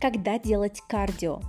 [0.00, 1.40] Когда делать кардио?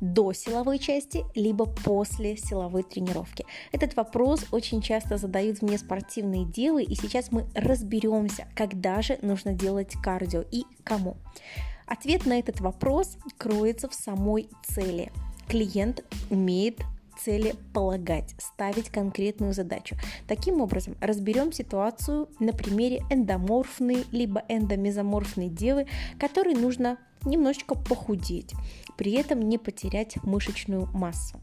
[0.00, 3.44] до силовой части, либо после силовой тренировки?
[3.72, 9.54] Этот вопрос очень часто задают мне спортивные девы, и сейчас мы разберемся, когда же нужно
[9.54, 11.16] делать кардио и кому.
[11.86, 15.10] Ответ на этот вопрос кроется в самой цели.
[15.48, 16.80] Клиент умеет
[17.22, 19.96] целеполагать, ставить конкретную задачу.
[20.26, 25.86] Таким образом, разберем ситуацию на примере эндоморфной либо эндомезоморфной девы,
[26.18, 28.52] которой нужно немножечко похудеть,
[28.96, 31.40] при этом не потерять мышечную массу.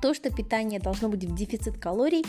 [0.00, 2.24] То, что питание должно быть в дефицит калорий,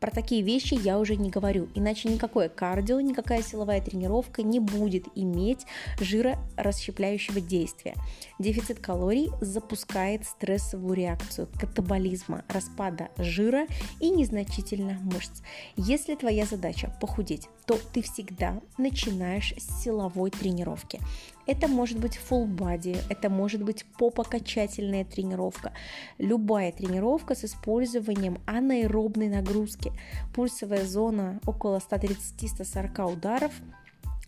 [0.00, 5.06] про такие вещи я уже не говорю, иначе никакое кардио, никакая силовая тренировка не будет
[5.14, 5.66] иметь
[6.00, 7.94] жирорасщепляющего действия.
[8.38, 13.66] Дефицит калорий запускает стрессовую реакцию катаболизма, распада жира
[14.00, 15.42] и незначительно мышц.
[15.76, 21.00] Если твоя задача похудеть, то ты всегда начинаешь с силовой тренировки.
[21.46, 25.72] Это может быть full body, это может быть попокачательная тренировка.
[26.18, 29.92] Любая тренировка с использованием анаэробной нагрузки.
[30.34, 33.52] Пульсовая зона около 130-140 ударов,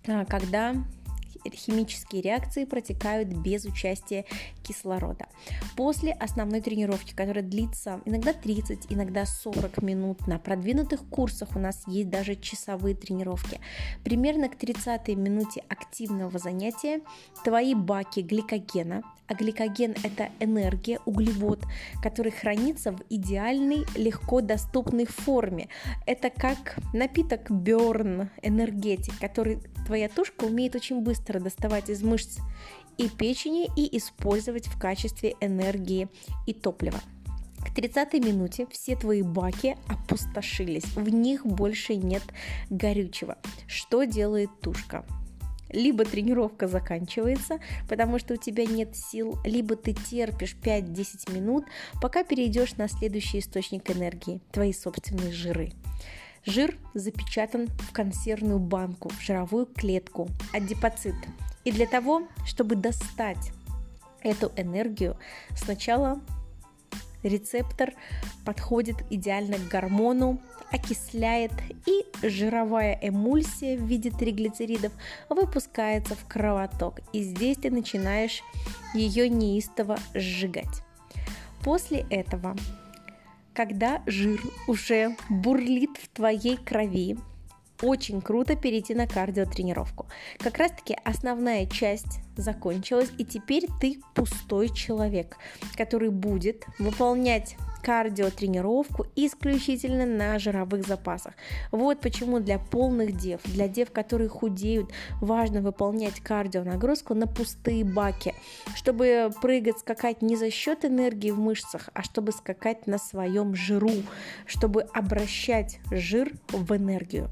[0.07, 0.75] а, когда
[1.53, 4.25] химические реакции протекают без участия
[4.63, 5.27] кислорода.
[5.77, 11.83] После основной тренировки, которая длится иногда 30, иногда 40 минут, на продвинутых курсах у нас
[11.87, 13.61] есть даже часовые тренировки.
[14.05, 17.01] Примерно к 30 минуте активного занятия
[17.45, 21.63] твои баки гликогена, а гликоген это энергия, углевод,
[22.03, 25.69] который хранится в идеальной, легко доступной форме.
[26.07, 32.39] Это как напиток Burn, энергетик, который твоя тушка умеет очень быстро доставать из мышц
[32.97, 36.09] и печени и использовать в качестве энергии
[36.47, 37.01] и топлива.
[37.59, 42.23] К 30 минуте все твои баки опустошились, в них больше нет
[42.71, 43.37] горючего.
[43.67, 45.05] Что делает тушка?
[45.71, 51.65] Либо тренировка заканчивается, потому что у тебя нет сил, либо ты терпишь 5-10 минут,
[52.01, 55.73] пока перейдешь на следующий источник энергии, твои собственные жиры.
[56.45, 61.15] Жир запечатан в консервную банку, в жировую клетку, адипоцит.
[61.65, 63.53] И для того, чтобы достать
[64.23, 65.17] эту энергию,
[65.57, 66.21] сначала
[67.23, 67.93] рецептор
[68.45, 70.41] подходит идеально к гормону,
[70.71, 71.53] окисляет
[71.87, 74.93] и жировая эмульсия в виде триглицеридов
[75.29, 77.01] выпускается в кровоток.
[77.13, 78.43] И здесь ты начинаешь
[78.95, 80.83] ее неистово сжигать.
[81.63, 82.57] После этого
[83.59, 87.19] когда жир уже бурлит в твоей крови,
[87.83, 90.07] очень круто перейти на кардиотренировку.
[90.39, 95.39] Как раз таки основная часть закончилась, и теперь ты пустой человек,
[95.77, 97.57] который будет выполнять
[97.89, 101.33] кардиотренировку исключительно на жировых запасах.
[101.73, 104.91] Вот почему для полных дев, для дев, которые худеют,
[105.23, 108.35] важно выполнять кардионагрузку на пустые баки,
[108.77, 114.03] чтобы прыгать, скакать не за счет энергии в мышцах, а чтобы скакать на своем жиру,
[114.45, 117.31] чтобы обращать жир в энергию.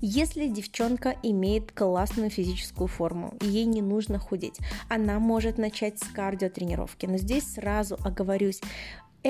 [0.00, 4.58] Если девчонка имеет классную физическую форму, ей не нужно худеть,
[4.88, 7.06] она может начать с кардиотренировки.
[7.06, 8.60] Но здесь сразу оговорюсь,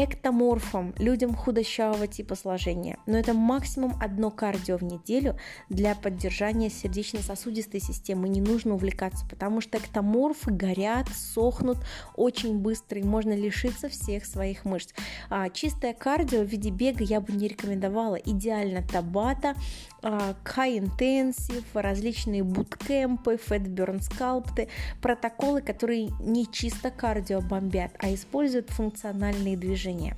[0.04, 2.98] эктоморфом, людям худощавого типа сложения.
[3.06, 5.36] Но это максимум одно кардио в неделю
[5.68, 8.28] для поддержания сердечно-сосудистой системы.
[8.28, 11.78] Не нужно увлекаться, потому что эктоморфы горят, сохнут
[12.16, 14.92] очень быстро и можно лишиться всех своих мышц.
[15.30, 18.16] А, чистое кардио в виде бега я бы не рекомендовала.
[18.16, 19.54] Идеально табата,
[20.02, 24.68] high intensive, различные буткемпы, fat burn скалпты,
[25.00, 30.16] протоколы, которые не чисто кардио бомбят, а используют функциональные движения.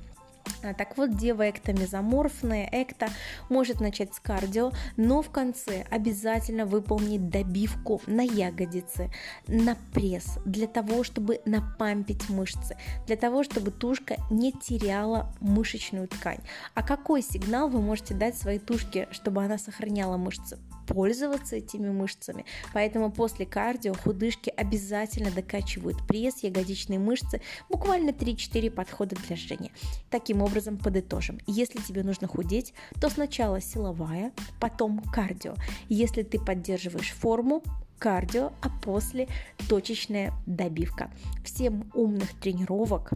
[0.61, 3.07] Так вот, дева эктомезоморфная, экто
[3.49, 9.11] может начать с кардио, но в конце обязательно выполнить добивку на ягодицы,
[9.47, 12.77] на пресс, для того, чтобы напампить мышцы,
[13.07, 16.39] для того, чтобы тушка не теряла мышечную ткань.
[16.75, 20.57] А какой сигнал вы можете дать своей тушке, чтобы она сохраняла мышцы?
[20.91, 22.45] Пользоваться этими мышцами.
[22.73, 29.71] Поэтому после кардио худышки обязательно докачивают пресс, ягодичные мышцы, буквально 3-4 подхода для жжения.
[30.09, 31.39] Таким образом, подытожим.
[31.47, 35.55] Если тебе нужно худеть, то сначала силовая, потом кардио.
[35.89, 37.63] Если ты поддерживаешь форму,
[38.01, 39.27] кардио, а после
[39.69, 41.11] точечная добивка.
[41.45, 43.11] Всем умных тренировок,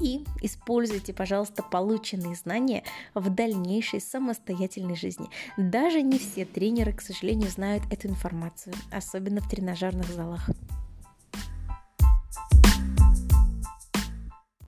[0.00, 5.28] и используйте, пожалуйста, полученные знания в дальнейшей самостоятельной жизни.
[5.56, 10.48] Даже не все тренеры, к сожалению, знают эту информацию, особенно в тренажерных залах.